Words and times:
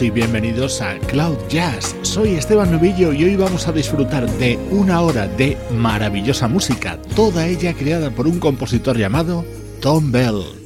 Y 0.00 0.10
bienvenidos 0.10 0.80
a 0.80 0.96
Cloud 0.98 1.38
Jazz. 1.48 1.96
Soy 2.02 2.34
Esteban 2.34 2.70
Novillo 2.70 3.12
y 3.12 3.24
hoy 3.24 3.36
vamos 3.36 3.66
a 3.66 3.72
disfrutar 3.72 4.30
de 4.38 4.56
una 4.70 5.00
hora 5.00 5.26
de 5.26 5.56
maravillosa 5.72 6.46
música, 6.46 7.00
toda 7.16 7.46
ella 7.46 7.74
creada 7.74 8.10
por 8.10 8.28
un 8.28 8.38
compositor 8.38 8.96
llamado 8.96 9.44
Tom 9.80 10.12
Bell. 10.12 10.57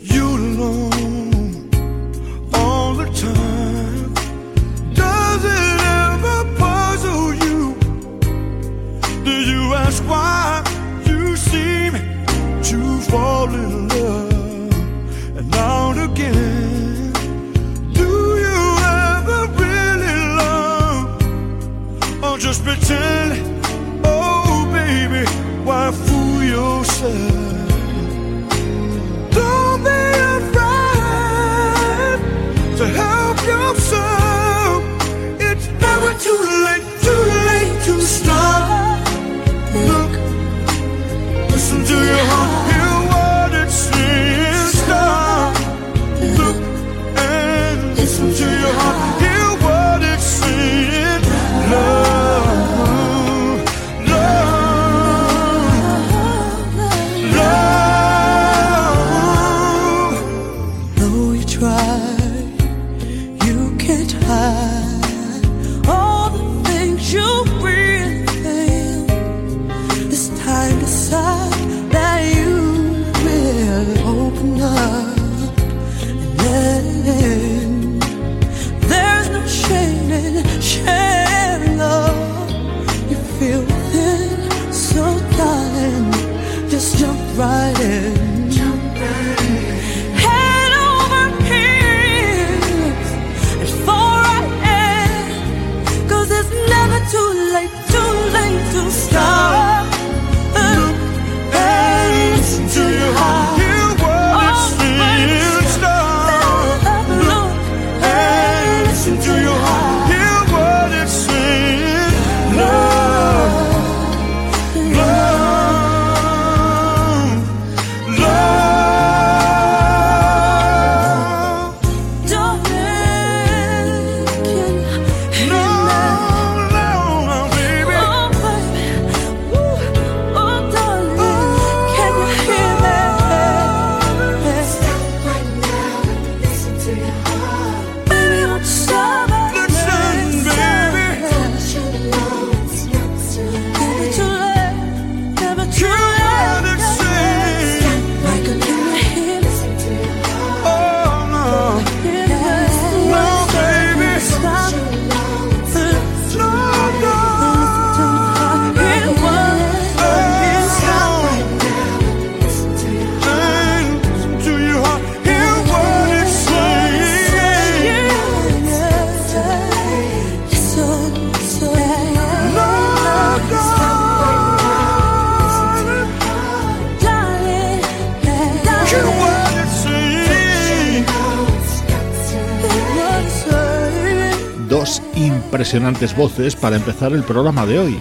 Impresionantes 185.17 186.17
voces 186.17 186.57
para 186.57 186.77
empezar 186.77 187.13
el 187.13 187.23
programa 187.23 187.67
de 187.67 187.79
hoy, 187.79 187.99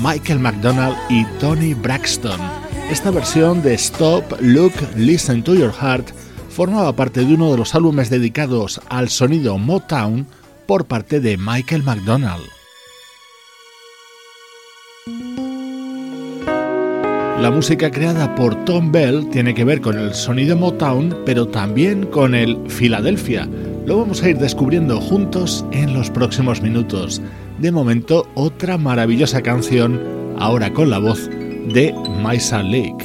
Michael 0.00 0.38
McDonald 0.38 0.96
y 1.10 1.24
Tony 1.40 1.74
Braxton. 1.74 2.40
Esta 2.88 3.10
versión 3.10 3.60
de 3.60 3.74
Stop, 3.74 4.40
Look, 4.40 4.72
Listen 4.96 5.42
to 5.42 5.56
Your 5.56 5.72
Heart 5.72 6.10
formaba 6.48 6.94
parte 6.94 7.24
de 7.24 7.34
uno 7.34 7.50
de 7.50 7.58
los 7.58 7.74
álbumes 7.74 8.08
dedicados 8.08 8.80
al 8.88 9.08
sonido 9.08 9.58
Motown 9.58 10.28
por 10.66 10.84
parte 10.84 11.18
de 11.18 11.36
Michael 11.36 11.82
McDonald. 11.82 12.44
La 17.40 17.50
música 17.50 17.90
creada 17.90 18.32
por 18.36 18.64
Tom 18.64 18.92
Bell 18.92 19.28
tiene 19.30 19.54
que 19.54 19.64
ver 19.64 19.80
con 19.80 19.98
el 19.98 20.14
sonido 20.14 20.56
Motown, 20.56 21.22
pero 21.26 21.48
también 21.48 22.06
con 22.06 22.36
el 22.36 22.56
Philadelphia, 22.68 23.48
lo 23.86 23.98
vamos 23.98 24.22
a 24.22 24.30
ir 24.30 24.38
descubriendo 24.38 25.00
juntos 25.00 25.64
en 25.72 25.94
los 25.94 26.10
próximos 26.10 26.60
minutos. 26.60 27.20
De 27.58 27.72
momento, 27.72 28.28
otra 28.34 28.78
maravillosa 28.78 29.42
canción, 29.42 30.00
ahora 30.38 30.72
con 30.72 30.90
la 30.90 30.98
voz 30.98 31.28
de 31.28 31.94
Maisa 32.22 32.62
Lake. 32.62 33.04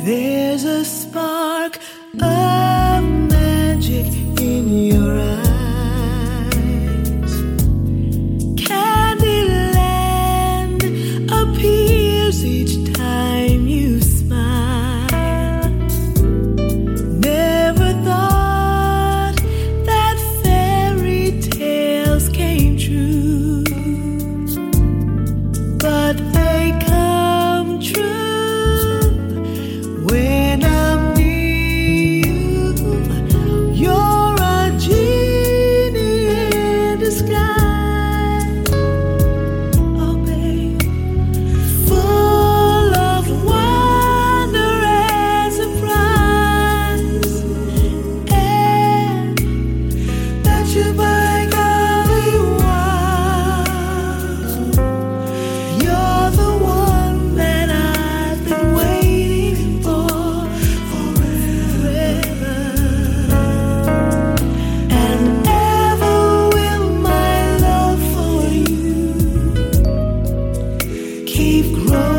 keep 71.38 71.72
growing. 71.72 72.17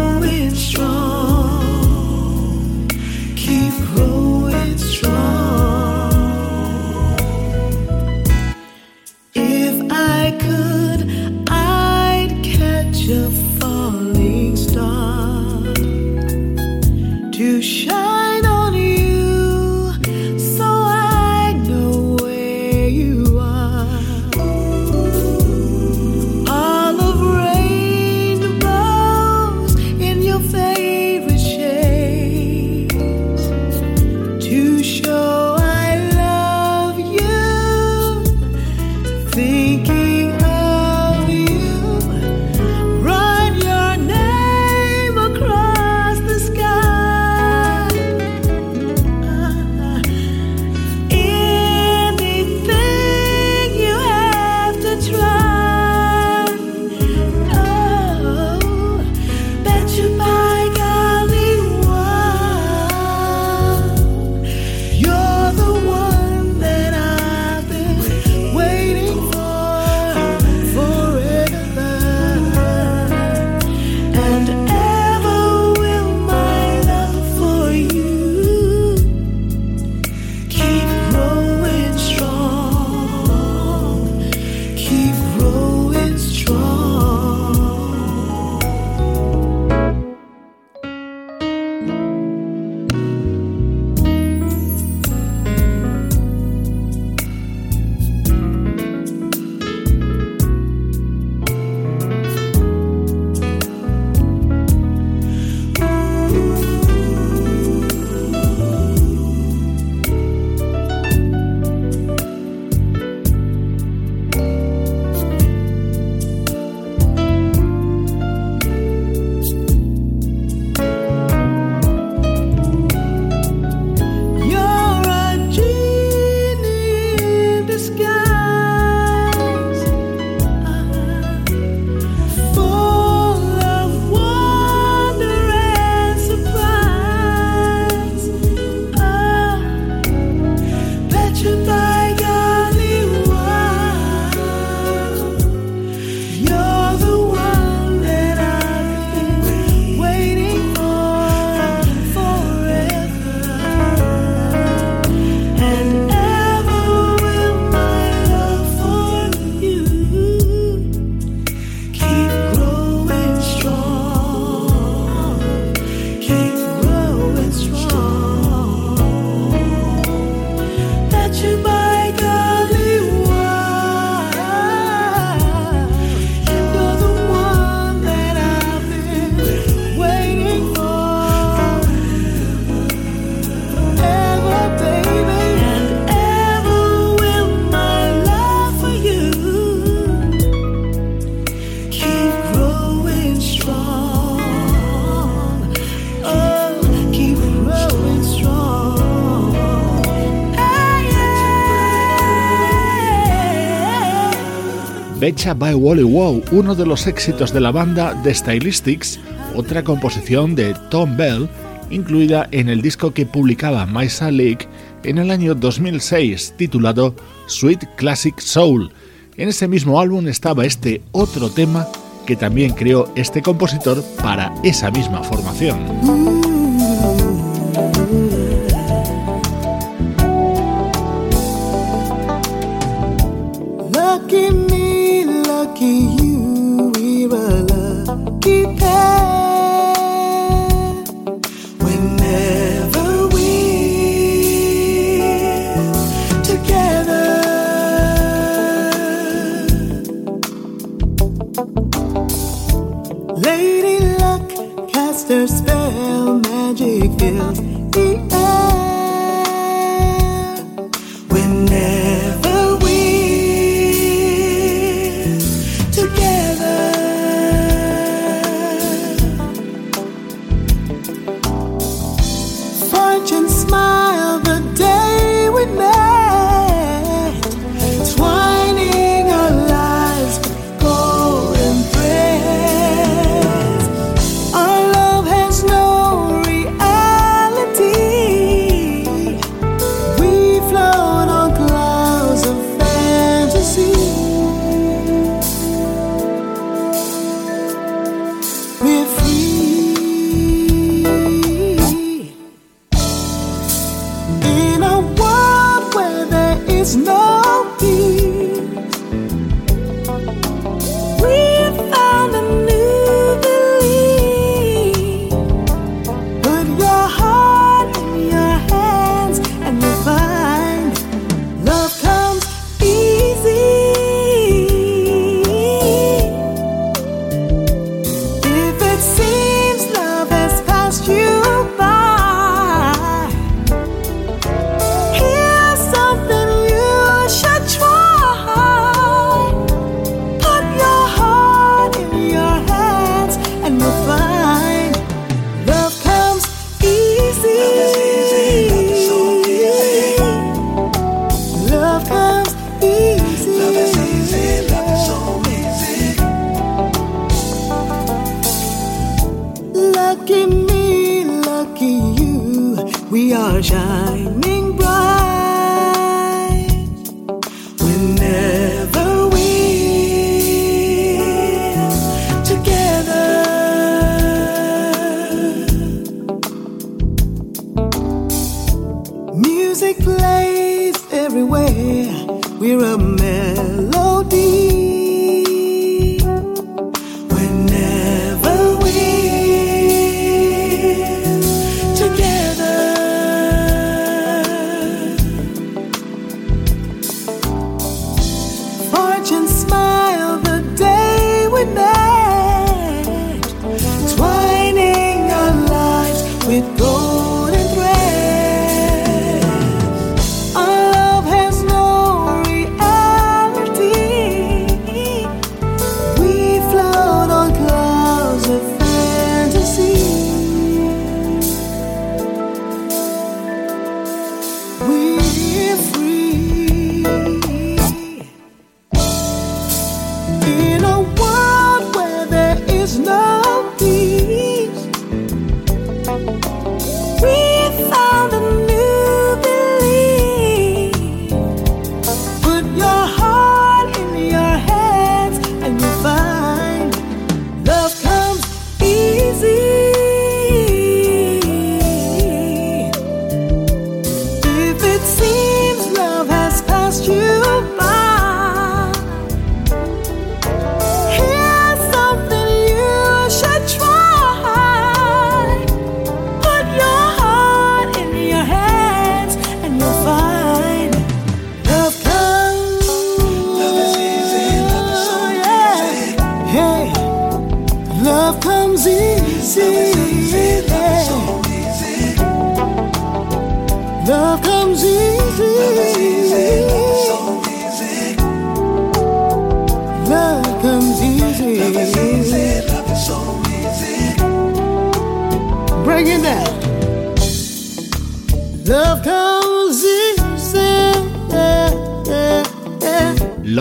Hecha 205.29 205.53
by 205.53 205.75
Wally 205.75 206.05
Wow, 206.05 206.43
uno 206.53 206.75
de 206.75 206.87
los 206.87 207.07
éxitos 207.07 207.53
de 207.53 207.61
la 207.61 207.71
banda 207.71 208.19
The 208.23 208.35
Stylistics, 208.35 209.21
otra 209.55 209.85
composición 209.85 210.55
de 210.55 210.75
Tom 210.89 211.19
Bell, 211.19 211.51
incluida 211.91 212.49
en 212.51 212.71
el 212.71 212.81
disco 212.81 213.13
que 213.13 213.27
publicaba 213.27 213.85
Maisa 213.85 214.31
League 214.31 214.67
en 215.05 215.19
el 215.19 215.31
año 215.31 215.55
2006, 215.55 216.55
titulado 216.57 217.15
Sweet 217.47 217.97
Classic 217.97 218.41
Soul. 218.41 218.91
En 219.37 219.51
ese 219.51 219.69
mismo 219.69 220.01
álbum 220.01 220.29
estaba 220.29 220.65
este 220.65 221.03
otro 221.13 221.51
tema 221.51 221.87
que 222.25 222.35
también 222.35 222.73
creó 222.73 223.13
este 223.15 223.43
compositor 223.43 224.03
para 224.23 224.55
esa 224.65 224.91
misma 224.91 225.23
formación. 225.23 226.38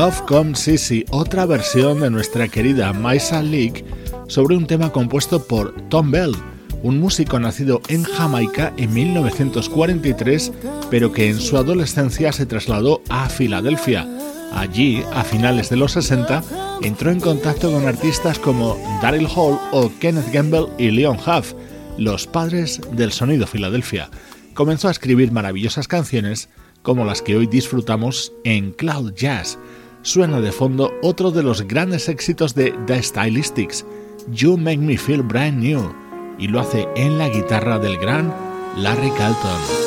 Love 0.07 0.21
Comes 0.21 0.65
Easy, 0.69 1.03
otra 1.09 1.45
versión 1.45 1.99
de 1.99 2.09
nuestra 2.09 2.47
querida 2.47 2.93
Maisa 2.93 3.43
Leak 3.43 3.83
sobre 4.29 4.55
un 4.55 4.65
tema 4.65 4.89
compuesto 4.93 5.45
por 5.45 5.73
Tom 5.89 6.11
Bell, 6.11 6.33
un 6.81 6.97
músico 7.01 7.37
nacido 7.41 7.81
en 7.89 8.05
Jamaica 8.05 8.71
en 8.77 8.93
1943, 8.93 10.53
pero 10.89 11.11
que 11.11 11.27
en 11.27 11.37
su 11.41 11.57
adolescencia 11.57 12.31
se 12.31 12.45
trasladó 12.45 13.01
a 13.09 13.27
Filadelfia. 13.27 14.07
Allí, 14.53 15.03
a 15.11 15.25
finales 15.25 15.69
de 15.69 15.75
los 15.75 15.91
60, 15.91 16.41
entró 16.83 17.11
en 17.11 17.19
contacto 17.19 17.69
con 17.69 17.85
artistas 17.85 18.39
como 18.39 18.77
Daryl 19.01 19.27
Hall 19.27 19.59
o 19.73 19.91
Kenneth 19.99 20.31
Gamble 20.31 20.67
y 20.77 20.89
Leon 20.89 21.17
Huff, 21.17 21.51
los 21.97 22.27
padres 22.27 22.79
del 22.93 23.11
sonido 23.11 23.45
Filadelfia. 23.45 24.09
Comenzó 24.53 24.87
a 24.87 24.91
escribir 24.91 25.33
maravillosas 25.33 25.89
canciones 25.89 26.47
como 26.81 27.03
las 27.03 27.21
que 27.21 27.35
hoy 27.35 27.47
disfrutamos 27.47 28.31
en 28.45 28.71
Cloud 28.71 29.11
Jazz 29.13 29.59
suena 30.01 30.41
de 30.41 30.51
fondo 30.51 30.91
otro 31.01 31.31
de 31.31 31.43
los 31.43 31.61
grandes 31.63 32.09
éxitos 32.09 32.55
de 32.55 32.73
The 32.85 33.01
Stylistics, 33.01 33.85
You 34.31 34.57
Make 34.57 34.77
Me 34.77 34.97
Feel 34.97 35.23
Brand 35.23 35.63
New, 35.63 35.93
y 36.37 36.47
lo 36.47 36.59
hace 36.59 36.87
en 36.95 37.17
la 37.17 37.29
guitarra 37.29 37.79
del 37.79 37.97
gran 37.97 38.33
Larry 38.77 39.11
Carlton. 39.11 39.87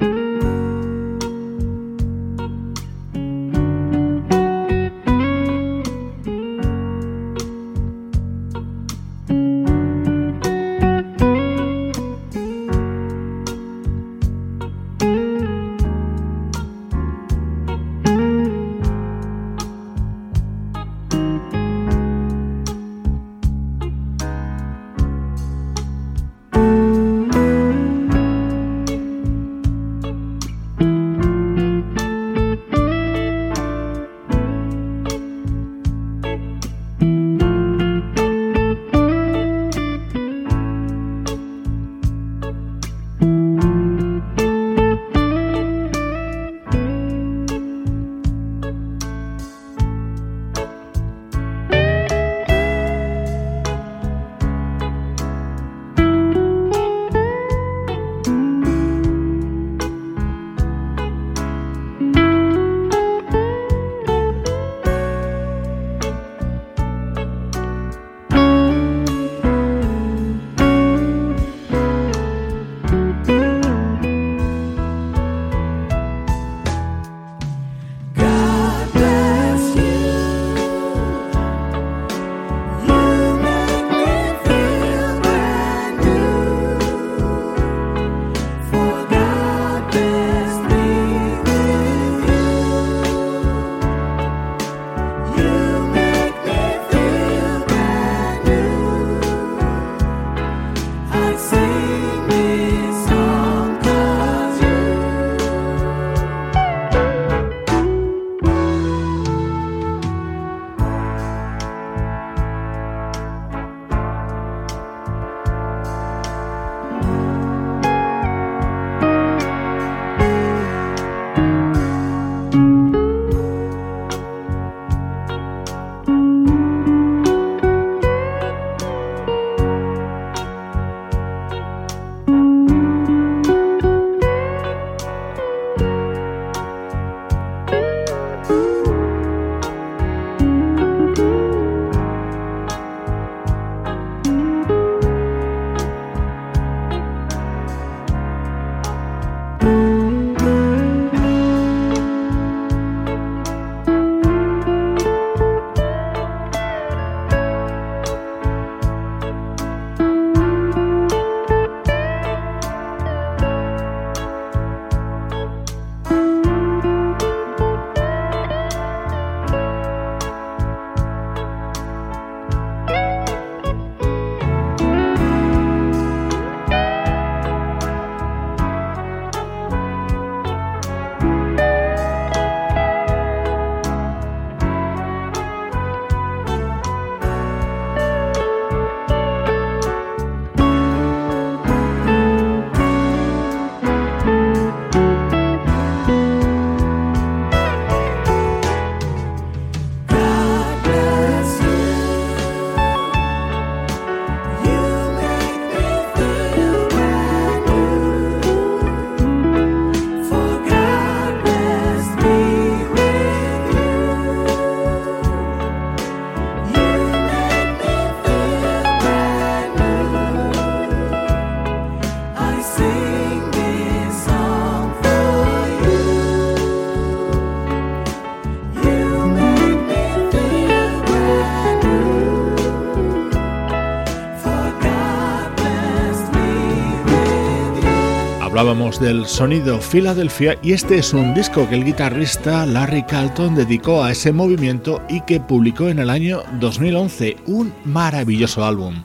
Hablábamos 238.61 238.99
del 238.99 239.25
sonido 239.25 239.79
Philadelphia 239.79 240.55
y 240.61 240.73
este 240.73 240.99
es 240.99 241.13
un 241.13 241.33
disco 241.33 241.67
que 241.67 241.73
el 241.73 241.83
guitarrista 241.83 242.63
Larry 242.67 243.01
Carlton 243.07 243.55
dedicó 243.55 244.03
a 244.03 244.11
ese 244.11 244.31
movimiento 244.31 245.01
y 245.09 245.21
que 245.21 245.39
publicó 245.39 245.89
en 245.89 245.97
el 245.97 246.11
año 246.11 246.43
2011, 246.59 247.37
un 247.47 247.73
maravilloso 247.85 248.63
álbum. 248.63 249.03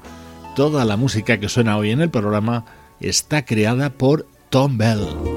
Toda 0.55 0.85
la 0.85 0.99
música 0.99 1.41
que 1.41 1.49
suena 1.49 1.79
hoy 1.79 1.91
en 1.91 2.03
el 2.03 2.11
programa 2.11 2.67
está 3.01 3.47
creada 3.47 3.89
por 3.89 4.27
Tom 4.51 4.77
Bell. 4.77 5.36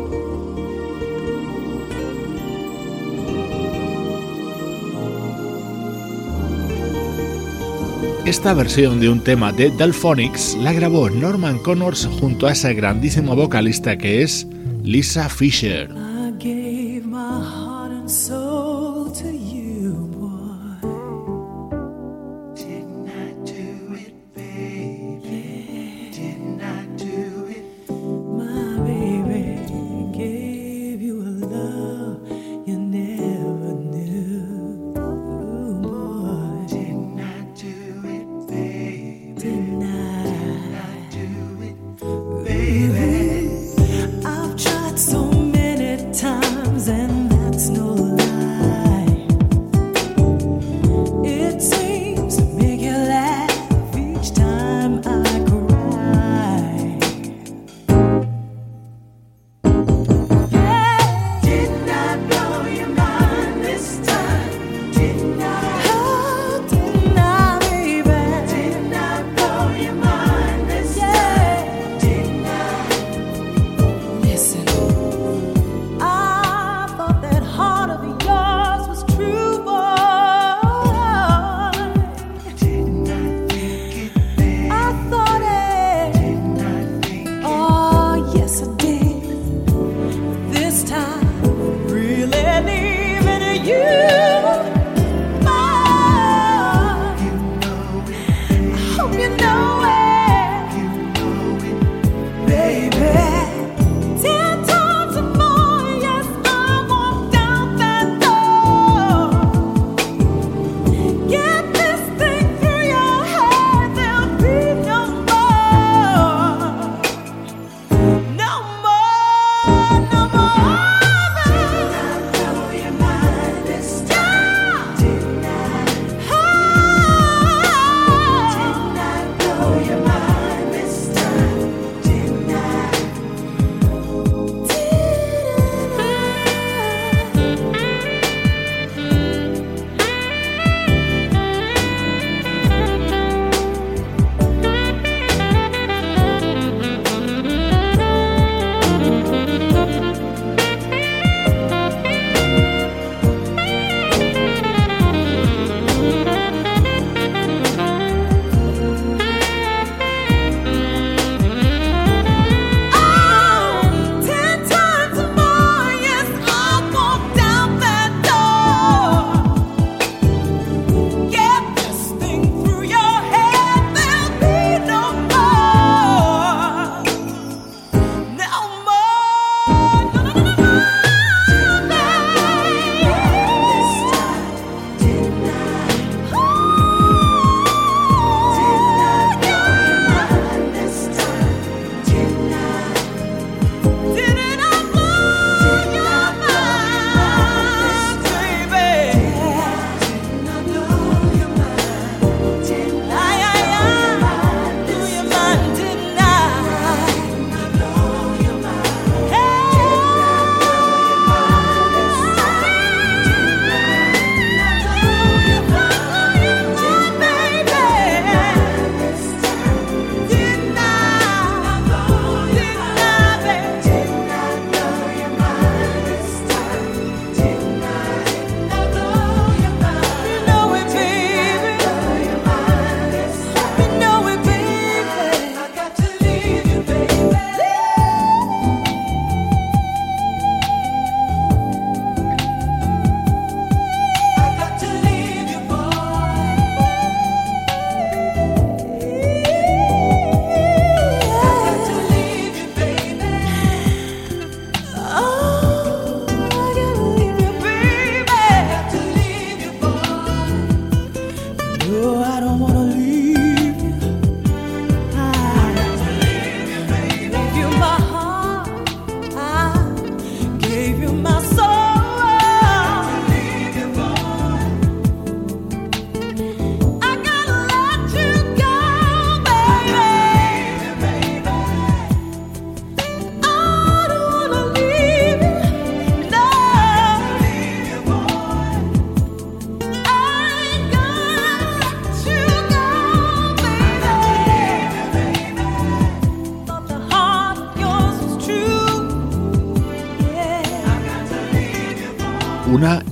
Esta 8.26 8.54
versión 8.54 9.00
de 9.00 9.10
un 9.10 9.24
tema 9.24 9.52
de 9.52 9.72
Delphonics 9.72 10.56
la 10.56 10.74
grabó 10.74 11.10
Norman 11.10 11.58
Connors 11.60 12.08
junto 12.20 12.48
a 12.48 12.52
esa 12.52 12.74
grandísima 12.74 13.34
vocalista 13.34 13.98
que 13.98 14.22
es 14.22 14.46
Lisa 14.84 15.30
Fisher. 15.30 15.90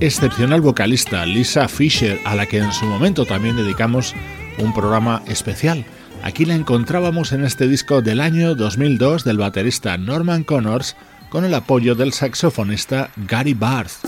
Excepcional 0.00 0.60
vocalista, 0.60 1.26
Lisa 1.26 1.68
Fisher, 1.68 2.20
a 2.24 2.34
la 2.34 2.46
que 2.46 2.58
en 2.58 2.72
su 2.72 2.84
momento 2.86 3.24
también 3.24 3.56
dedicamos 3.56 4.14
un 4.58 4.72
programa 4.72 5.22
especial. 5.26 5.84
Aquí 6.22 6.44
la 6.44 6.54
encontrábamos 6.54 7.32
en 7.32 7.44
este 7.44 7.68
disco 7.68 8.02
del 8.02 8.20
año 8.20 8.54
2002 8.54 9.24
del 9.24 9.38
baterista 9.38 9.96
Norman 9.96 10.44
Connors 10.44 10.96
con 11.30 11.44
el 11.44 11.54
apoyo 11.54 11.94
del 11.94 12.12
saxofonista 12.12 13.10
Gary 13.16 13.54
Barth. 13.54 14.07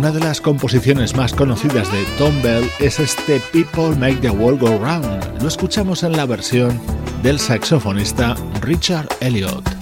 Una 0.00 0.12
de 0.12 0.20
las 0.20 0.40
composiciones 0.40 1.14
más 1.14 1.34
conocidas 1.34 1.92
de 1.92 2.02
Tom 2.16 2.40
Bell 2.40 2.64
es 2.78 2.98
este 2.98 3.38
People 3.52 3.94
Make 3.98 4.22
the 4.22 4.30
World 4.30 4.58
Go 4.58 4.78
Round. 4.78 5.42
Lo 5.42 5.46
escuchamos 5.46 6.04
en 6.04 6.16
la 6.16 6.24
versión 6.24 6.80
del 7.22 7.38
saxofonista 7.38 8.34
Richard 8.62 9.08
Elliott. 9.20 9.79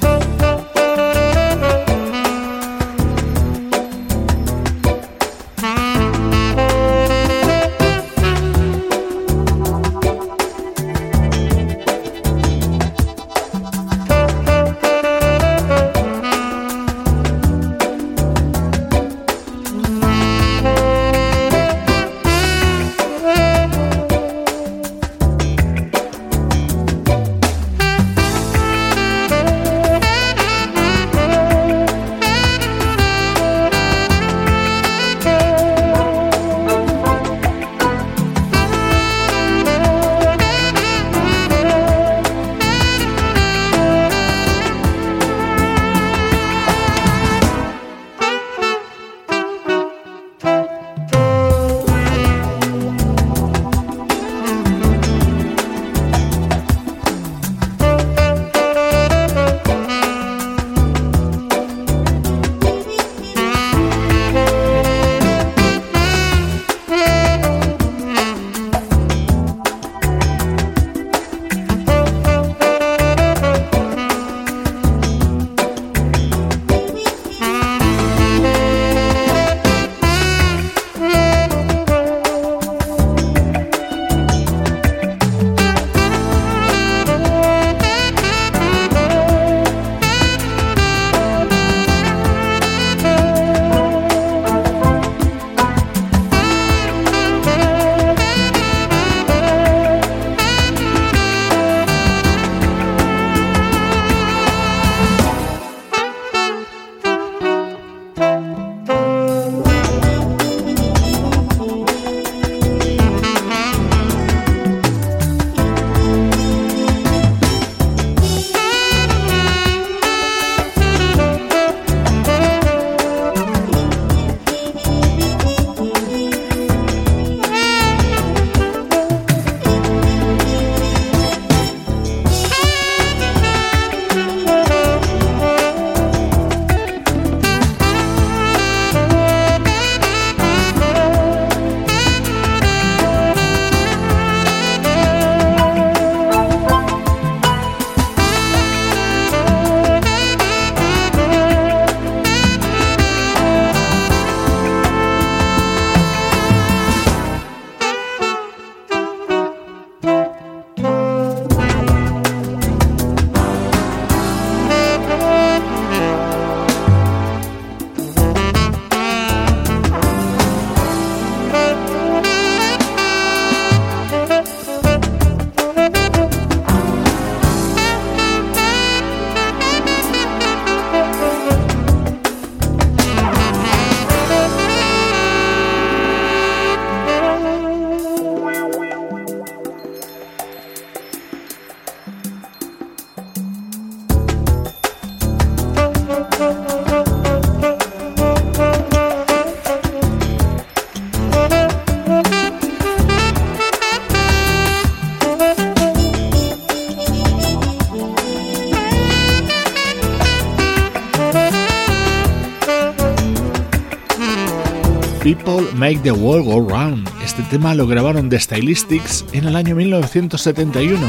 Make 215.89 216.03
the 216.03 216.13
World 216.13 216.45
Go 216.45 216.69
Round. 216.69 217.09
Este 217.25 217.43
tema 217.45 217.75
lo 217.75 217.87
grabaron 217.87 218.29
The 218.29 218.39
Stylistics 218.39 219.25
en 219.33 219.47
el 219.47 219.57
año 219.57 219.75
1971, 219.75 221.01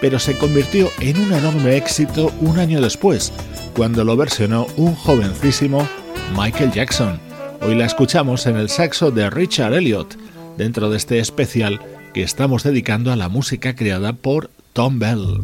pero 0.00 0.18
se 0.18 0.34
convirtió 0.38 0.88
en 1.00 1.20
un 1.20 1.30
enorme 1.30 1.76
éxito 1.76 2.32
un 2.40 2.58
año 2.58 2.80
después, 2.80 3.34
cuando 3.76 4.02
lo 4.02 4.16
versionó 4.16 4.66
un 4.78 4.94
jovencísimo 4.94 5.86
Michael 6.34 6.72
Jackson. 6.72 7.20
Hoy 7.60 7.74
la 7.74 7.84
escuchamos 7.84 8.46
en 8.46 8.56
el 8.56 8.70
saxo 8.70 9.10
de 9.10 9.28
Richard 9.28 9.74
Elliott, 9.74 10.16
dentro 10.56 10.88
de 10.88 10.96
este 10.96 11.18
especial 11.18 11.78
que 12.14 12.22
estamos 12.22 12.62
dedicando 12.62 13.12
a 13.12 13.16
la 13.16 13.28
música 13.28 13.76
creada 13.76 14.14
por 14.14 14.50
Tom 14.72 15.00
Bell. 15.00 15.42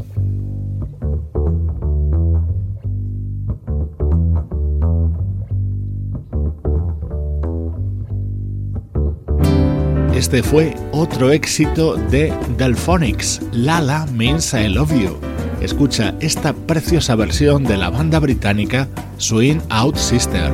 Este 10.20 10.42
fue 10.42 10.74
otro 10.92 11.33
éxito 11.33 11.96
de 11.96 12.30
Delphonics, 12.59 13.40
Lala 13.52 14.04
Means 14.12 14.52
I 14.52 14.68
Love 14.68 14.92
You. 14.92 15.16
Escucha 15.62 16.14
esta 16.20 16.52
preciosa 16.52 17.16
versión 17.16 17.64
de 17.64 17.78
la 17.78 17.88
banda 17.88 18.18
británica 18.18 18.87
Swing 19.16 19.61
Out 19.70 19.96
Sister. 19.96 20.52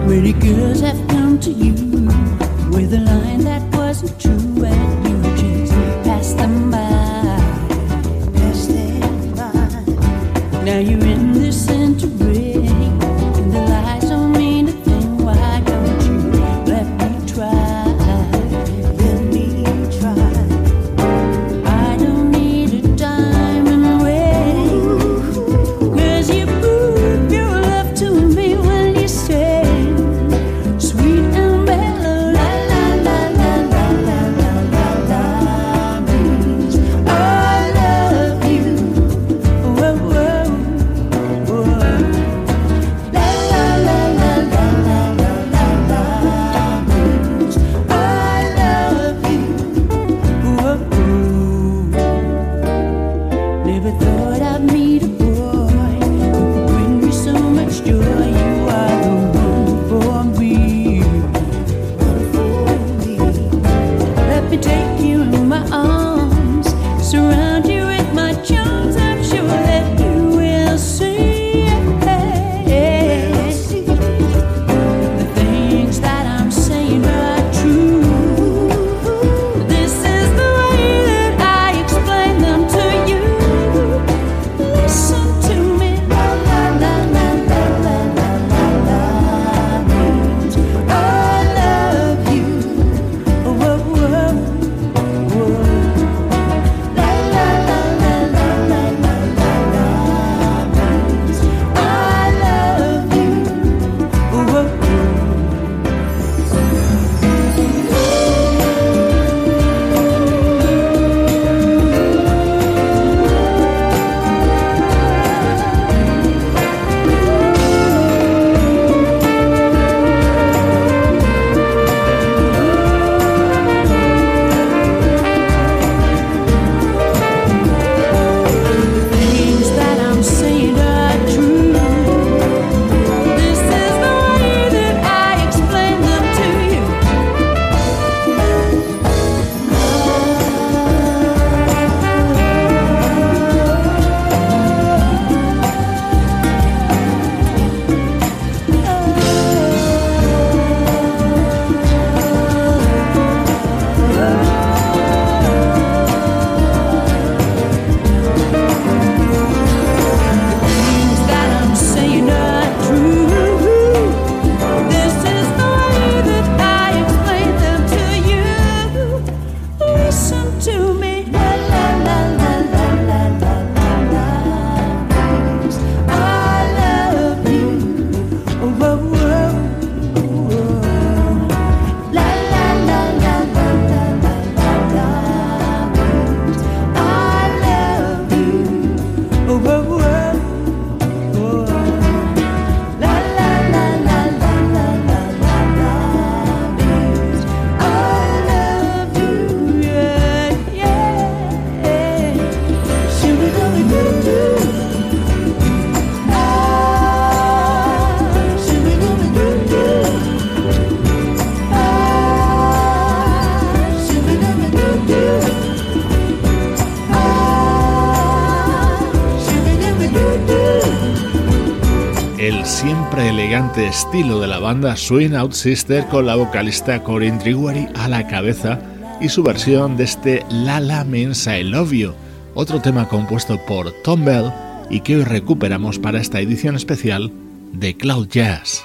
Estilo 223.57 224.39
de 224.39 224.47
la 224.47 224.59
banda 224.59 224.97
Swing 224.97 225.35
Out 225.35 225.53
Sister 225.53 226.07
con 226.09 226.27
la 226.27 226.35
vocalista 226.35 227.03
Corinne 227.03 227.39
Triguari 227.39 227.89
a 227.95 228.07
la 228.07 228.27
cabeza 228.27 228.79
y 229.19 229.31
su 229.31 229.43
versión 229.43 229.97
de 229.97 230.05
este 230.05 230.45
La 230.51 230.79
La 230.79 231.05
Means 231.05 231.47
I 231.47 231.63
Love 231.63 231.93
You, 231.93 232.13
otro 232.55 232.83
tema 232.83 233.09
compuesto 233.09 233.59
por 233.65 233.93
Tom 234.03 234.27
Bell 234.27 234.53
y 234.91 235.01
que 235.01 235.17
hoy 235.17 235.25
recuperamos 235.25 235.99
para 235.99 236.21
esta 236.21 236.39
edición 236.39 236.77
especial 236.77 237.33
de 237.73 237.97
Cloud 237.97 238.29
Jazz. 238.29 238.85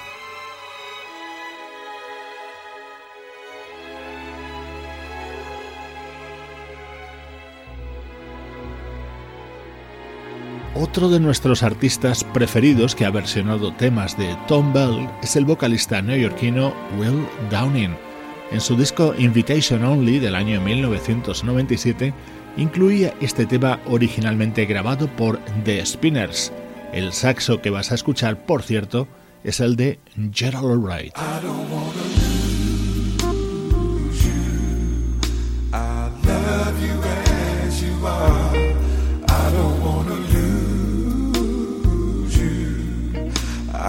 Otro 10.82 11.08
de 11.08 11.20
nuestros 11.20 11.62
artistas 11.62 12.24
preferidos 12.24 12.96
que 12.96 13.04
ha 13.04 13.10
versionado 13.10 13.72
temas 13.72 14.18
de 14.18 14.36
Tom 14.48 14.72
Bell 14.72 15.08
es 15.22 15.36
el 15.36 15.44
vocalista 15.44 16.02
neoyorquino 16.02 16.74
Will 16.98 17.24
Downing. 17.52 17.96
En 18.50 18.60
su 18.60 18.76
disco 18.76 19.14
Invitation 19.16 19.84
Only 19.84 20.18
del 20.18 20.34
año 20.34 20.60
1997 20.60 22.12
incluía 22.56 23.14
este 23.20 23.46
tema 23.46 23.78
originalmente 23.86 24.66
grabado 24.66 25.06
por 25.06 25.38
The 25.64 25.86
Spinners. 25.86 26.52
El 26.92 27.12
saxo 27.12 27.62
que 27.62 27.70
vas 27.70 27.92
a 27.92 27.94
escuchar, 27.94 28.44
por 28.44 28.64
cierto, 28.64 29.06
es 29.44 29.60
el 29.60 29.76
de 29.76 30.00
Gerald 30.32 30.82
Wright. 30.82 31.14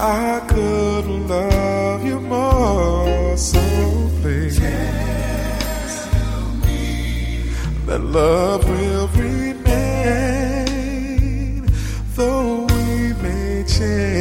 I 0.06 0.40
could 0.46 1.06
love 1.06 2.04
you 2.04 2.20
more. 2.20 3.38
So 3.38 3.58
please 4.20 4.58
tell 4.58 6.44
me 6.66 7.48
that 7.86 8.00
love 8.02 8.68
will 8.68 9.08
remain, 9.16 9.64
though 12.14 12.66
we 12.66 13.14
may 13.22 13.64
change. 13.66 14.13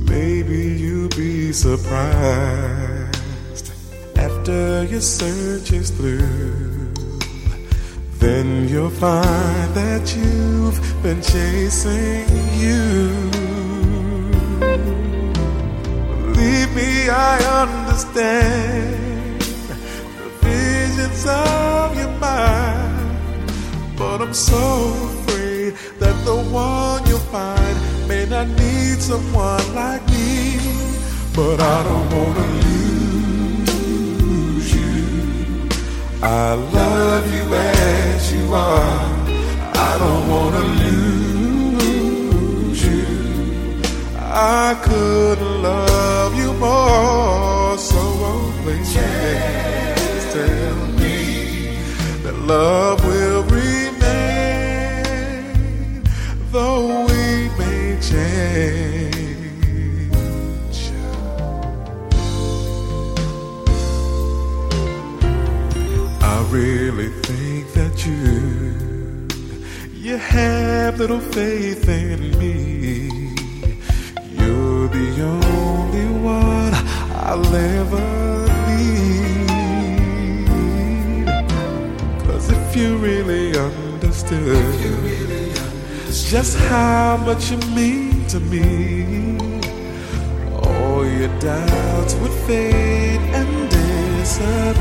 Maybe 0.05 0.77
you'll 0.83 1.09
be 1.09 1.51
surprised 1.55 3.09
after 4.17 4.85
your 4.85 5.01
search 5.01 5.73
is 5.73 5.89
through. 5.91 6.93
Then 8.19 8.69
you'll 8.69 8.91
find 8.91 9.75
that 9.75 10.15
you've 10.15 10.79
been 11.03 11.23
chasing 11.23 12.29
you. 12.61 13.31
Believe 16.35 16.71
me, 16.77 17.09
I 17.09 17.39
understand 17.63 19.41
the 19.41 20.29
visions 20.43 21.25
of 21.27 21.97
your 21.97 22.13
mind. 22.19 22.76
But 23.97 24.21
I'm 24.21 24.35
so 24.35 24.93
afraid 25.21 25.75
that 26.01 26.25
the 26.27 26.37
one 26.37 27.07
you'll 27.09 27.19
find 27.19 27.77
may 28.07 28.27
not 28.27 28.47
need 28.49 29.01
someone 29.01 29.75
like 29.75 30.07
me. 30.11 30.59
But 31.35 31.61
I 31.61 31.83
don't 31.83 32.11
wanna 32.17 32.47
lose 33.67 34.69
you. 34.75 35.69
I 36.23 36.55
love 36.55 37.35
you 37.35 37.55
as 37.55 38.33
you 38.33 38.53
are. 38.53 39.27
I 39.89 39.99
don't 39.99 40.29
wanna 40.29 40.65
lose 40.85 42.81
you. 42.85 43.07
I 44.19 44.75
couldn't 44.83 45.63
love 45.63 46.37
you 46.37 46.53
more. 46.55 47.79
So 47.79 47.97
oh, 47.99 48.53
please 48.63 48.93
tell 50.33 50.77
me 51.01 51.19
that 52.23 52.37
love 52.41 53.03
will 53.07 53.36
I 58.37 58.39
really 66.51 67.09
think 67.23 67.73
that 67.73 68.05
you 68.05 68.77
you 69.95 70.19
have 70.19 70.99
little 70.99 71.21
faith 71.21 71.89
in 71.89 72.39
me. 72.39 73.09
You're 74.33 74.89
the 74.89 75.23
only 75.23 76.09
one 76.21 76.75
I'll 77.15 77.57
ever 77.57 78.47
need. 78.69 79.47
Cause 82.27 82.51
if 82.51 82.77
you 82.77 82.99
really 82.99 83.57
understood 83.59 85.07
just 86.31 86.57
how 86.59 87.17
much 87.19 87.51
you 87.51 87.59
mean 87.75 88.06
to 88.37 88.45
me, 88.51 89.39
all 90.53 91.07
your 91.07 91.33
doubts 91.39 92.15
would 92.17 92.37
fade 92.47 93.21
and 93.39 93.71
disappear. 93.71 94.77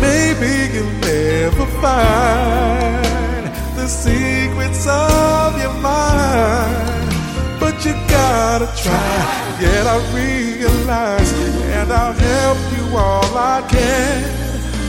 Maybe 0.00 0.50
you'll 0.74 0.98
never 1.00 1.66
find 1.80 3.44
the 3.76 3.86
secrets 3.86 4.86
of 4.88 5.56
your 5.62 5.74
mind, 5.74 7.12
but 7.60 7.84
you 7.84 7.92
gotta 8.08 8.68
try. 8.82 9.16
Yet 9.60 9.86
I 9.86 9.98
realize, 10.20 11.32
and 11.76 11.92
I'll 11.92 12.12
help 12.12 12.58
you 12.76 12.84
all 12.96 13.38
I 13.54 13.62
can, 13.68 14.22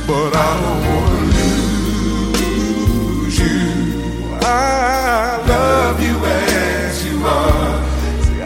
but 0.08 0.32
I 0.36 0.52
don't 0.64 0.84
wanna 0.90 1.26
lose 2.40 3.40
you. 3.40 3.75
I 4.48 5.42
love 5.48 6.00
you 6.04 6.24
as 6.24 7.04
you 7.04 7.18
are. 7.26 7.82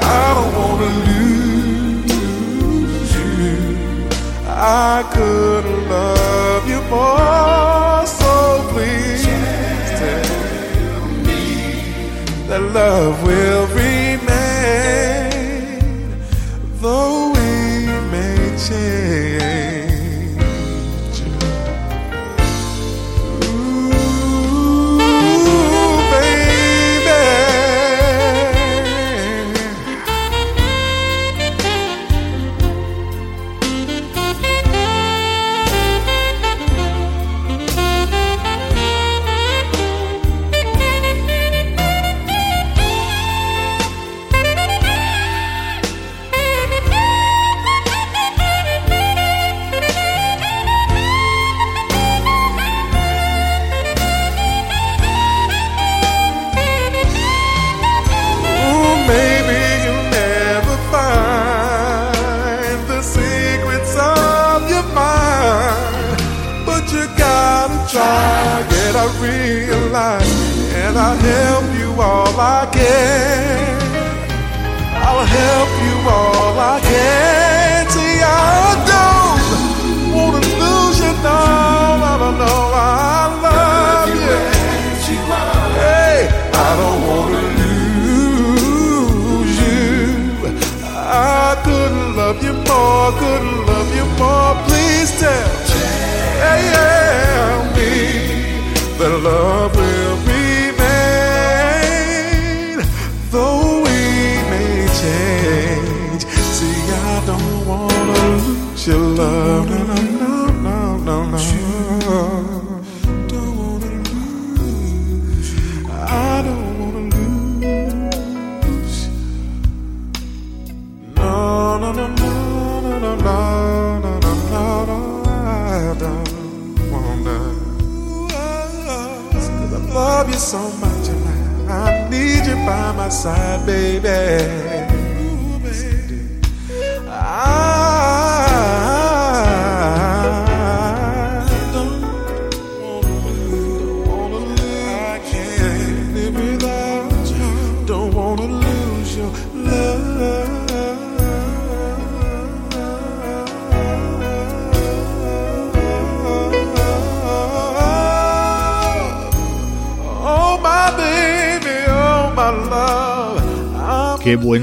I 0.02 0.34
don't 0.34 0.54
wanna 0.58 0.91
lose 1.10 2.16
you. 3.18 3.58
I 4.47 5.04
could 5.14 5.66
love 5.89 6.64
you 6.70 6.82
more, 6.89 8.06
so 8.08 8.34
please 8.72 9.26
tell 10.00 11.04
me 11.28 11.43
that 12.47 12.62
love 12.80 13.16
will 13.28 13.68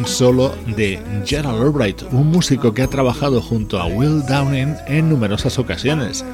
solo 0.07 0.55
de 0.77 1.03
Gerald 1.25 1.61
Albright, 1.61 2.03
un 2.13 2.29
músico 2.29 2.73
que 2.73 2.83
ha 2.83 2.87
trabajado 2.87 3.43
junto 3.43 3.81
a 3.81 3.87
Will 3.87 4.25
Downing 4.27 4.77
en 4.87 5.11
numerosas 5.11 5.59
ocasiones. 5.59 6.25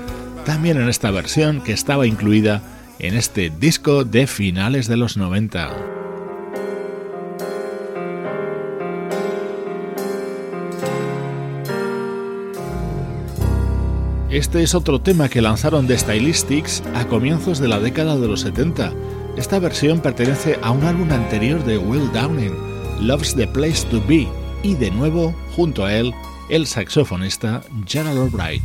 También 0.45 0.77
en 0.77 0.89
esta 0.89 1.11
versión 1.11 1.61
que 1.63 1.73
estaba 1.73 2.07
incluida 2.07 2.63
en 2.99 3.15
este 3.15 3.51
disco 3.51 4.05
de 4.05 4.27
finales 4.27 4.89
de 4.89 4.97
los 4.97 5.17
90. 5.17 5.71
Este 14.31 14.63
es 14.63 14.75
otro 14.75 15.01
tema 15.01 15.29
que 15.29 15.43
lanzaron 15.43 15.87
de 15.87 15.99
Stylistics 15.99 16.83
a 16.95 17.07
comienzos 17.07 17.59
de 17.59 17.69
la 17.69 17.81
década 17.81 18.17
de 18.17 18.29
los 18.29 18.41
70. 18.41 18.93
Esta 19.37 19.59
versión 19.59 20.01
pertenece 20.01 20.59
a 20.63 20.71
un 20.71 20.85
álbum 20.85 21.11
anterior 21.11 21.65
de 21.65 21.79
Will 21.79 22.11
Downing, 22.13 22.72
Loves 23.03 23.35
the 23.35 23.49
Place 23.49 23.85
to 23.91 24.01
Be, 24.07 24.29
y 24.63 24.77
de 24.77 24.89
nuevo, 24.93 25.35
junto 25.57 25.85
a 25.85 25.93
él, 25.93 26.15
el 26.49 26.69
saxofonista 26.69 27.61
Gerald 27.85 28.17
Albright. 28.17 28.63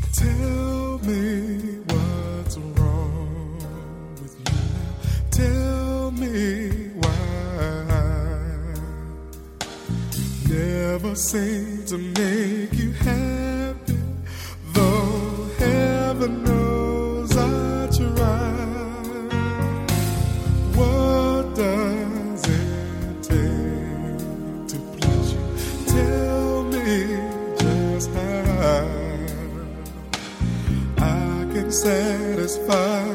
I 31.89 33.06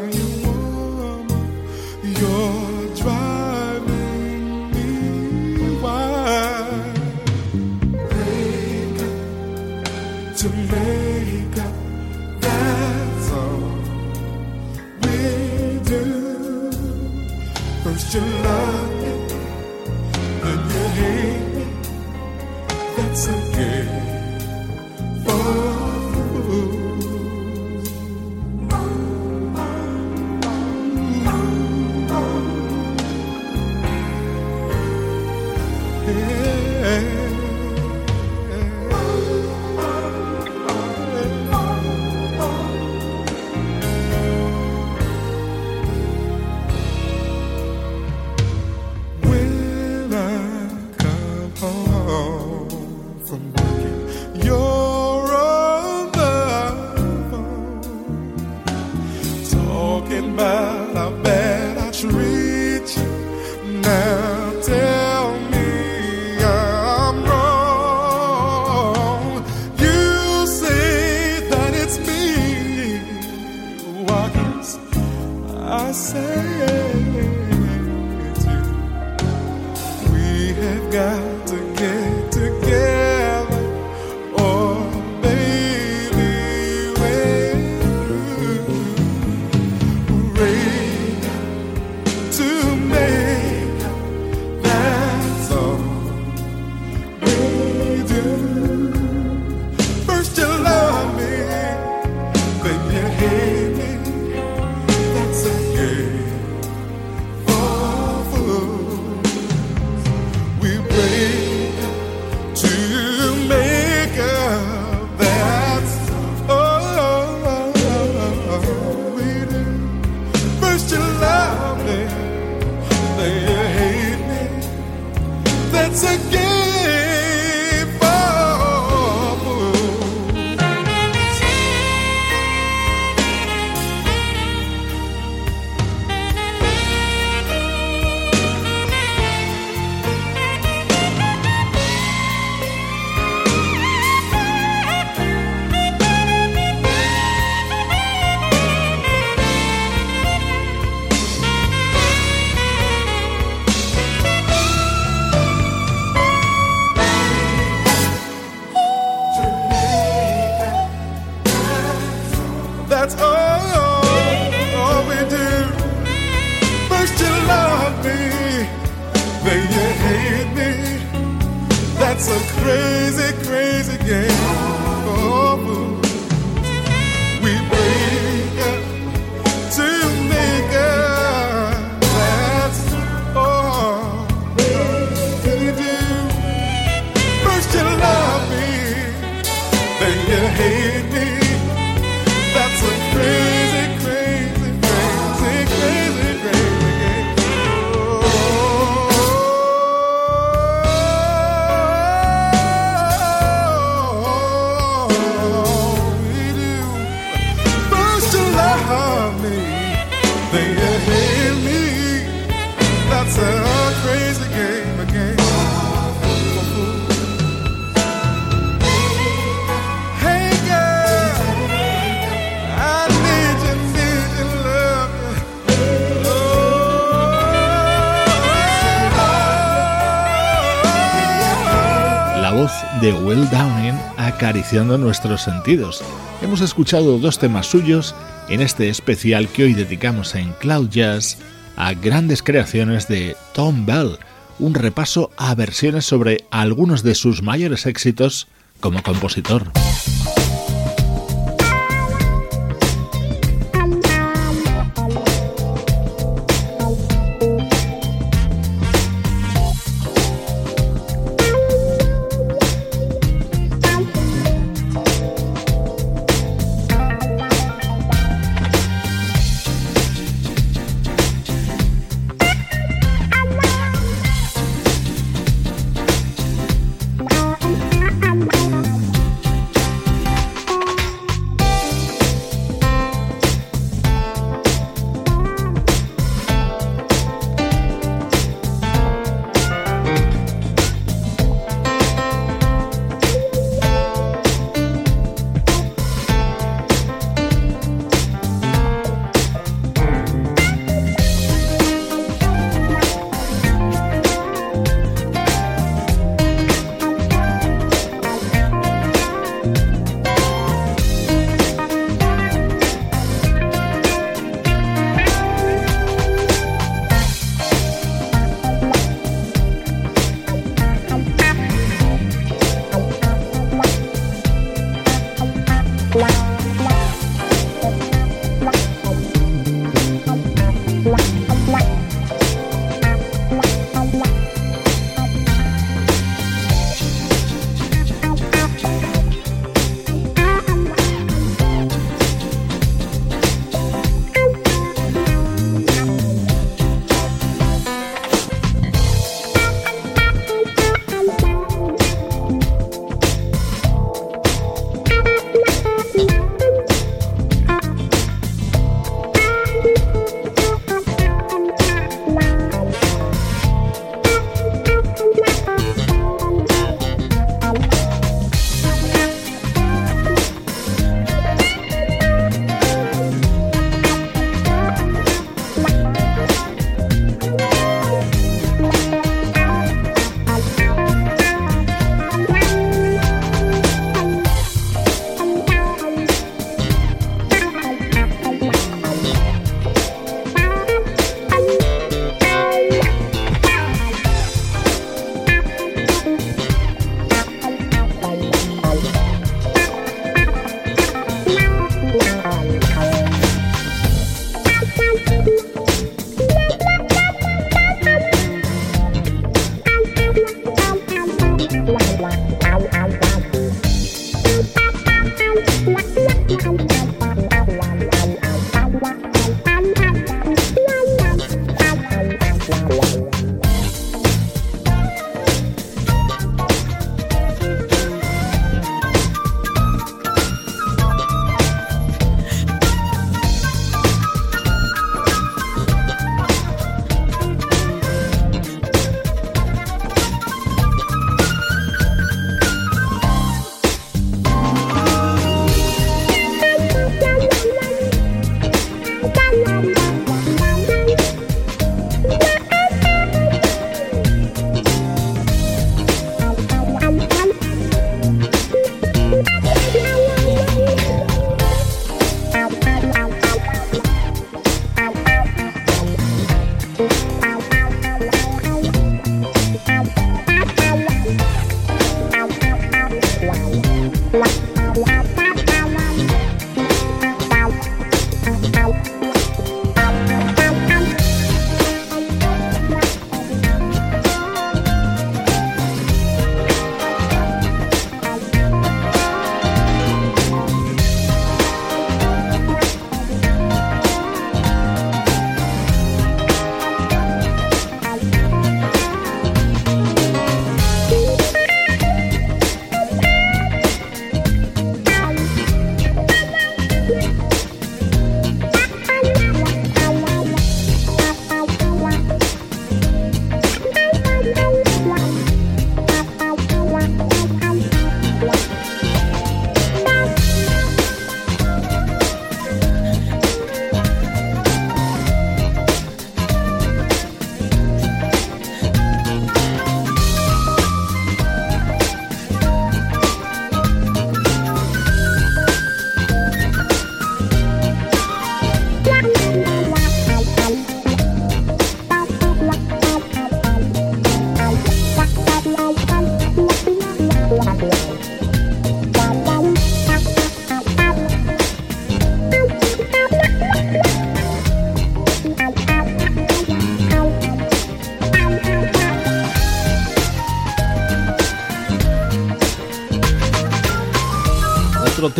de 233.02 233.12
Will 233.12 233.50
Downing 233.50 233.98
acariciando 234.16 234.96
nuestros 234.96 235.42
sentidos. 235.42 236.04
Hemos 236.40 236.60
escuchado 236.60 237.18
dos 237.18 237.36
temas 237.40 237.66
suyos 237.66 238.14
en 238.48 238.60
este 238.60 238.88
especial 238.88 239.48
que 239.48 239.64
hoy 239.64 239.74
dedicamos 239.74 240.36
en 240.36 240.52
Cloud 240.60 240.88
Jazz 240.88 241.38
a 241.74 241.94
grandes 241.94 242.44
creaciones 242.44 243.08
de 243.08 243.34
Tom 243.54 243.86
Bell, 243.86 244.18
un 244.60 244.74
repaso 244.74 245.32
a 245.36 245.52
versiones 245.56 246.04
sobre 246.04 246.44
algunos 246.52 247.02
de 247.02 247.16
sus 247.16 247.42
mayores 247.42 247.86
éxitos 247.86 248.46
como 248.78 249.02
compositor. 249.02 249.72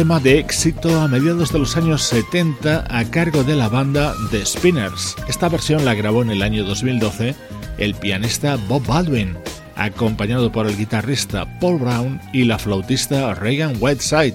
Tema 0.03 0.19
de 0.19 0.41
éxito 0.41 1.01
a 1.01 1.07
mediados 1.07 1.53
de 1.53 1.61
los 1.61 1.77
años 1.77 2.03
70 2.03 2.87
a 2.91 3.05
cargo 3.13 3.45
de 3.45 3.55
la 3.55 3.69
banda 3.69 4.17
The 4.33 4.45
Spinners. 4.45 5.15
Esta 5.29 5.49
versión 5.49 5.85
la 5.85 5.95
grabó 5.95 6.23
en 6.23 6.31
el 6.31 6.43
año 6.43 6.65
2012 6.65 7.37
el 7.79 7.95
pianista 7.95 8.57
Bob 8.57 8.85
Baldwin, 8.85 9.37
acompañado 9.77 10.51
por 10.51 10.67
el 10.67 10.77
guitarrista 10.77 11.61
Paul 11.61 11.79
Brown 11.79 12.21
y 12.33 12.43
la 12.43 12.59
flautista 12.59 13.33
Reagan 13.35 13.77
Whiteside, 13.79 14.35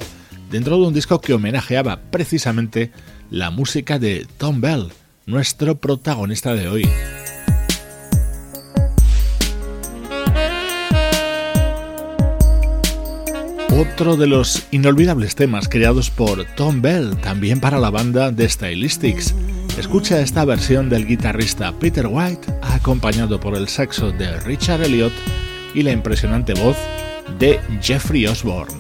dentro 0.50 0.78
de 0.78 0.88
un 0.88 0.94
disco 0.94 1.20
que 1.20 1.34
homenajeaba 1.34 2.00
precisamente 2.12 2.94
la 3.30 3.52
música 3.52 4.00
de 4.00 4.26
Tom 4.38 4.62
Bell, 4.62 4.94
nuestro 5.26 5.76
protagonista 5.76 6.54
de 6.54 6.70
hoy. 6.70 6.90
Otro 13.78 14.18
de 14.18 14.26
los 14.26 14.64
inolvidables 14.72 15.36
temas 15.36 15.70
creados 15.70 16.10
por 16.10 16.46
Tom 16.56 16.82
Bell, 16.82 17.16
también 17.18 17.60
para 17.60 17.78
la 17.78 17.92
banda 17.92 18.32
de 18.32 18.50
Stylistics. 18.50 19.36
Escucha 19.78 20.20
esta 20.20 20.46
versión 20.46 20.90
del 20.90 21.06
guitarrista 21.06 21.72
Peter 21.74 22.08
White, 22.10 22.52
acompañado 22.64 23.40
por 23.40 23.56
el 23.56 23.68
saxo 23.68 24.10
de 24.12 24.40
Richard 24.40 24.82
Elliot 24.82 25.14
y 25.76 25.84
la 25.84 25.92
impresionante 25.92 26.56
voz 26.56 26.76
de 27.38 27.60
Jeffrey 27.80 28.26
Osborne. 28.26 28.74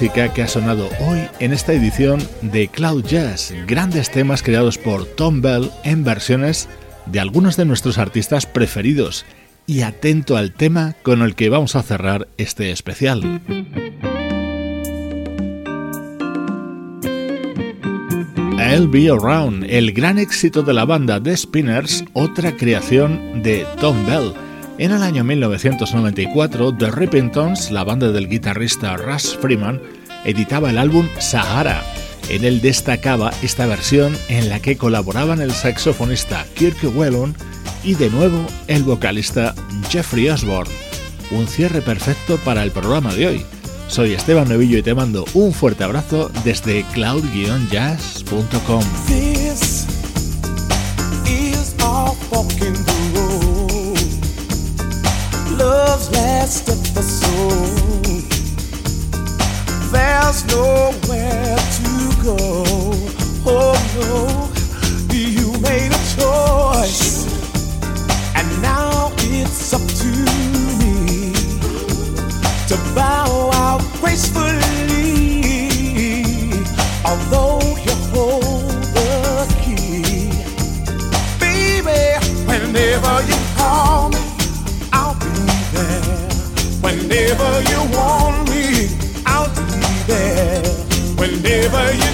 Que 0.00 0.42
ha 0.42 0.48
sonado 0.48 0.88
hoy 1.00 1.20
en 1.38 1.52
esta 1.52 1.74
edición 1.74 2.18
de 2.40 2.68
Cloud 2.68 3.04
Jazz, 3.04 3.52
grandes 3.66 4.10
temas 4.10 4.42
creados 4.42 4.78
por 4.78 5.04
Tom 5.04 5.42
Bell 5.42 5.70
en 5.84 6.02
versiones 6.02 6.66
de 7.04 7.20
algunos 7.20 7.58
de 7.58 7.66
nuestros 7.66 7.98
artistas 7.98 8.46
preferidos. 8.46 9.26
Y 9.66 9.82
atento 9.82 10.38
al 10.38 10.54
tema 10.54 10.96
con 11.02 11.20
el 11.20 11.34
que 11.34 11.50
vamos 11.50 11.76
a 11.76 11.82
cerrar 11.82 12.26
este 12.38 12.70
especial. 12.70 13.42
I'll 18.58 18.88
Be 18.88 19.10
Around, 19.10 19.66
el 19.68 19.92
gran 19.92 20.18
éxito 20.18 20.62
de 20.62 20.72
la 20.72 20.86
banda 20.86 21.22
The 21.22 21.36
Spinners, 21.36 22.02
otra 22.14 22.56
creación 22.56 23.42
de 23.42 23.66
Tom 23.78 24.06
Bell 24.06 24.32
en 24.82 24.90
el 24.90 25.02
año 25.04 25.22
1994, 25.22 26.76
The 26.76 26.90
Rippingtons, 26.90 27.70
la 27.70 27.84
banda 27.84 28.10
del 28.10 28.28
guitarrista 28.28 28.96
Russ 28.96 29.38
Freeman, 29.40 29.80
editaba 30.24 30.70
el 30.70 30.78
álbum 30.78 31.08
Sahara. 31.20 31.84
En 32.28 32.44
él 32.44 32.60
destacaba 32.60 33.30
esta 33.42 33.66
versión 33.66 34.18
en 34.28 34.48
la 34.48 34.58
que 34.58 34.76
colaboraban 34.76 35.40
el 35.40 35.52
saxofonista 35.52 36.44
Kirk 36.54 36.82
Whelan 36.96 37.36
y 37.84 37.94
de 37.94 38.10
nuevo 38.10 38.44
el 38.66 38.82
vocalista 38.82 39.54
Jeffrey 39.88 40.28
Osborne. 40.28 40.74
Un 41.30 41.46
cierre 41.46 41.80
perfecto 41.80 42.36
para 42.38 42.64
el 42.64 42.72
programa 42.72 43.14
de 43.14 43.28
hoy. 43.28 43.46
Soy 43.86 44.14
Esteban 44.14 44.48
Novillo 44.48 44.78
y 44.78 44.82
te 44.82 44.94
mando 44.94 45.24
un 45.34 45.52
fuerte 45.52 45.84
abrazo 45.84 46.28
desde 46.44 46.82
cloud-jazz.com. 46.92 48.82
There's 59.92 60.46
nowhere 60.46 61.56
to 61.76 61.90
go. 62.24 62.38
Oh 63.44 63.74
no, 64.00 64.14
you 65.14 65.52
made 65.60 65.92
a 65.92 66.02
choice, 66.16 67.26
and 68.34 68.48
now 68.62 69.12
it's 69.18 69.74
up 69.74 69.84
to 70.00 70.08
me 70.78 71.34
to 72.68 72.76
bow 72.94 73.50
out 73.52 73.82
gracefully. 74.00 74.54
Although 77.04 77.51
Whenever 87.22 87.62
you 87.70 87.80
want 87.96 88.50
me 88.50 88.88
I'll 89.24 89.48
be 89.54 90.02
there. 90.08 90.62
Whenever 91.14 91.92
you 91.94 92.11